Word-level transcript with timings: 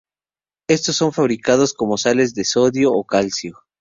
Estos 0.67 0.95
son 0.95 1.13
fabricados 1.13 1.75
como 1.75 1.95
sales 1.99 2.33
de 2.33 2.43
sodio 2.43 2.91
o 2.91 3.05
calcio. 3.05 3.59